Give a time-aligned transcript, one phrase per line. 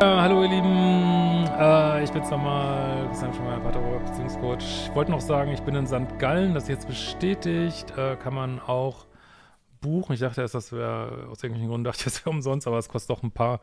[0.00, 4.58] Äh, hallo ihr Lieben, äh, ich bin's nochmal, Christian schon mal Paterrohr, Beziehungscoach.
[4.60, 6.20] Ich wollte noch sagen, ich bin in St.
[6.20, 9.06] Gallen, das ist jetzt bestätigt, äh, kann man auch
[9.80, 10.12] buchen.
[10.12, 12.88] Ich dachte erst, das wäre, aus irgendwelchen Gründen dachte ich, das wäre umsonst, aber es
[12.88, 13.58] kostet doch ein paar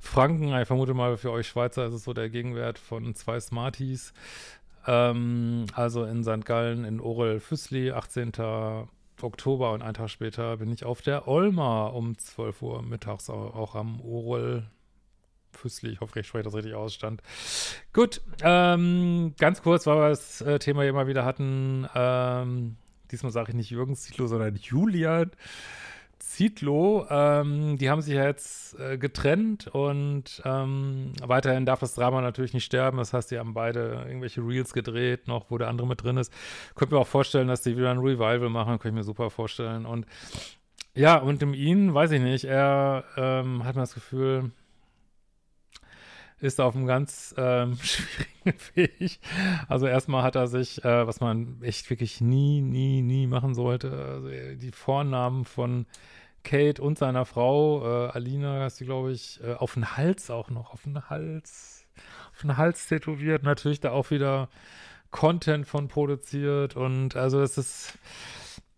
[0.00, 0.58] Franken.
[0.58, 4.14] Ich vermute mal, für euch Schweizer ist es so der Gegenwert von zwei Smarties.
[4.86, 6.46] Ähm, also in St.
[6.46, 8.32] Gallen in Orel Füssli, 18.
[9.20, 13.54] Oktober und einen Tag später bin ich auf der Olma um 12 Uhr mittags auch,
[13.54, 14.70] auch am Orel
[15.54, 17.22] Füßli, ich hoffe, ich spreche das richtig aus, stand.
[17.92, 21.88] Gut, ähm, ganz kurz, weil wir das äh, Thema hier mal wieder hatten.
[21.94, 22.76] Ähm,
[23.10, 25.30] diesmal sage ich nicht Jürgen Zietlow, sondern Julian
[26.18, 27.06] Zietlow.
[27.10, 32.54] Ähm, die haben sich ja jetzt äh, getrennt und ähm, weiterhin darf das Drama natürlich
[32.54, 32.98] nicht sterben.
[32.98, 36.32] Das heißt, die haben beide irgendwelche Reels gedreht, noch wo der andere mit drin ist.
[36.74, 39.86] Könnte mir auch vorstellen, dass die wieder ein Revival machen, könnte ich mir super vorstellen.
[39.86, 40.06] Und
[40.94, 44.52] ja, und in ihn, weiß ich nicht, er ähm, hat mir das Gefühl,
[46.40, 49.20] ist auf einem ganz ähm, schwierigen Weg.
[49.68, 53.90] Also erstmal hat er sich, äh, was man echt wirklich nie, nie, nie machen sollte,
[53.92, 55.86] also die Vornamen von
[56.44, 60.50] Kate und seiner Frau, äh, Alina, heißt die, glaube ich, äh, auf den Hals auch
[60.50, 61.86] noch, auf den Hals,
[62.32, 63.42] auf den Hals tätowiert.
[63.42, 64.48] Natürlich da auch wieder
[65.10, 67.98] Content von produziert und also es ist,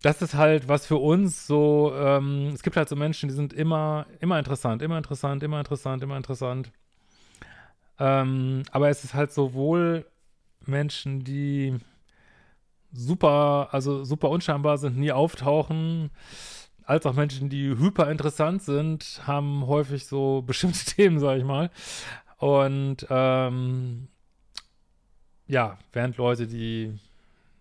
[0.03, 3.53] das ist halt was für uns so, ähm, es gibt halt so Menschen, die sind
[3.53, 6.71] immer, immer interessant, immer interessant, immer interessant, immer interessant.
[7.99, 10.07] Ähm, aber es ist halt sowohl
[10.67, 11.79] Menschen, die
[12.93, 16.11] super, also super unscheinbar sind, nie auftauchen,
[16.85, 21.71] als auch Menschen, die hyper interessant sind, haben häufig so bestimmte Themen, sag ich mal.
[22.39, 24.09] Und ähm,
[25.49, 26.99] ja, während Leute, die,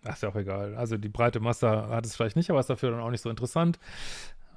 [0.04, 2.70] ach, ist ja auch egal, also die breite Masse hat es vielleicht nicht, aber ist
[2.70, 3.78] dafür dann auch nicht so interessant.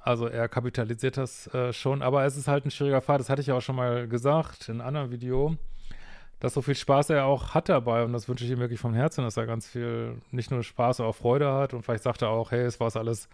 [0.02, 3.20] Also er kapitalisiert das äh, schon, aber es ist halt ein schwieriger Pfad.
[3.20, 5.56] Das hatte ich ja auch schon mal gesagt in einem anderen Video,
[6.40, 8.94] dass so viel Spaß er auch hat dabei und das wünsche ich ihm wirklich vom
[8.94, 12.22] Herzen, dass er ganz viel, nicht nur Spaß, sondern auch Freude hat und vielleicht sagt
[12.22, 13.28] er auch, hey, es war es alles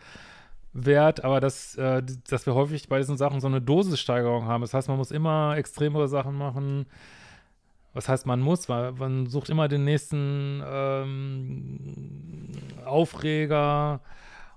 [0.73, 4.61] wert, aber dass, äh, dass wir häufig bei diesen Sachen so eine Dosissteigerung haben.
[4.61, 6.87] Das heißt, man muss immer extremere Sachen machen.
[7.95, 12.53] Was heißt, man muss, weil man sucht immer den nächsten ähm,
[12.85, 14.01] Aufreger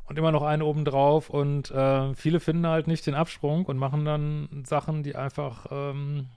[0.09, 4.03] und immer noch einen obendrauf und äh, viele finden halt nicht den Absprung und machen
[4.05, 6.27] dann Sachen, die einfach ähm,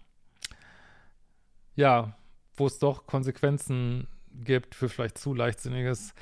[1.75, 2.15] ja,
[2.55, 4.09] wo es doch Konsequenzen
[4.45, 6.15] gibt für vielleicht zu leichtsinniges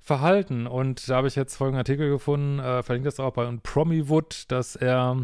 [0.00, 0.66] Verhalten.
[0.66, 4.76] Und da habe ich jetzt folgenden Artikel gefunden, äh, verlinkt das auch bei Promiwood, dass
[4.76, 5.16] er,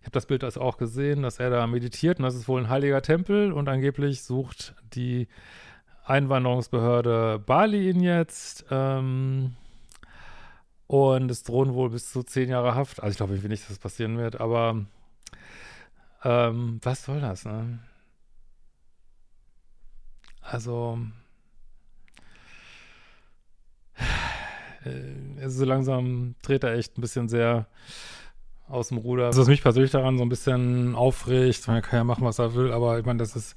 [0.00, 2.60] ich habe das Bild also auch gesehen, dass er da meditiert und das ist wohl
[2.60, 5.28] ein heiliger Tempel und angeblich sucht die
[6.04, 8.64] Einwanderungsbehörde Bali ihn jetzt.
[8.70, 9.54] Ähm,
[10.86, 13.02] und es drohen wohl bis zu zehn Jahre Haft.
[13.02, 14.86] Also ich glaube nicht, dass das passieren wird, aber
[16.24, 17.78] ähm, was soll das, ne?
[20.40, 20.98] Also,
[24.84, 27.66] äh, so langsam dreht er echt ein bisschen sehr
[28.68, 29.26] aus dem Ruder.
[29.26, 32.54] Also, was mich persönlich daran so ein bisschen aufregt, man kann ja machen, was er
[32.54, 33.56] will, aber ich meine, das ist,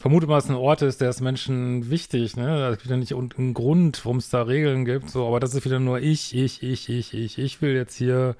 [0.00, 2.68] vermute mal, es ein Ort ist, der ist Menschen wichtig, ne?
[2.68, 5.66] Es gibt ja nicht einen Grund, warum es da Regeln gibt, so, aber das ist
[5.66, 8.34] wieder nur ich, ich, ich, ich, ich, ich will jetzt hier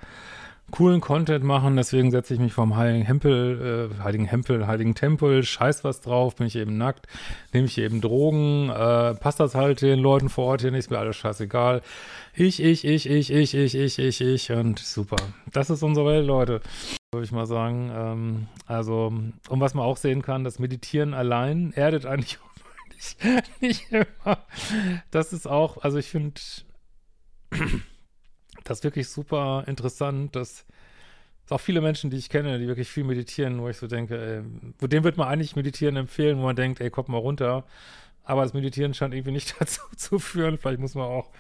[0.71, 5.43] coolen Content machen, deswegen setze ich mich vom Heiligen Hempel, äh, Heiligen Hempel, Heiligen Tempel,
[5.43, 7.07] scheiß was drauf, bin ich eben nackt,
[7.53, 10.91] nehme ich eben Drogen, äh, passt das halt den Leuten vor Ort hier nicht, ist
[10.91, 11.83] mir alles scheißegal.
[12.33, 15.17] Ich, ich, ich, ich, ich, ich, ich, ich, ich und super.
[15.53, 16.63] Das ist unsere Welt, Leute,
[17.13, 17.91] würde ich mal sagen.
[17.93, 22.39] Ähm, also, und was man auch sehen kann, das Meditieren allein erdet eigentlich
[22.95, 24.39] nicht, nicht immer.
[25.11, 26.41] Das ist auch, also ich finde
[28.65, 30.67] das wirklich super interessant, dass
[31.47, 34.17] es auch viele Menschen, die ich kenne, die wirklich viel meditieren, wo ich so denke,
[34.17, 34.45] ey,
[34.79, 37.65] wo dem wird man eigentlich meditieren empfehlen, wo man denkt, ey, kommt mal runter.
[38.23, 40.59] Aber das Meditieren scheint irgendwie nicht dazu zu führen.
[40.59, 41.31] Vielleicht muss man auch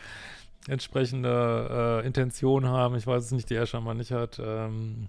[0.66, 2.96] entsprechende äh, Intention haben.
[2.96, 4.40] Ich weiß es nicht, die er scheinbar nicht hat.
[4.44, 5.08] Ähm,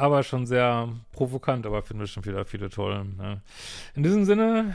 [0.00, 3.04] aber schon sehr provokant, aber finde ich schon wieder viele toll.
[3.04, 3.42] Ne?
[3.94, 4.74] In diesem Sinne,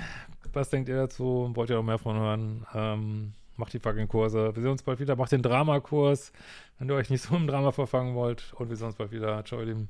[0.53, 1.51] was denkt ihr dazu?
[1.55, 2.65] Wollt ihr auch mehr von hören?
[2.75, 4.55] Ähm, macht die fucking Kurse.
[4.55, 5.15] Wir sehen uns bald wieder.
[5.15, 6.31] Macht den Dramakurs,
[6.77, 8.53] wenn ihr euch nicht so im Drama verfangen wollt.
[8.53, 9.43] Und wir sehen uns bald wieder.
[9.43, 9.89] Ciao, ihr Lieben.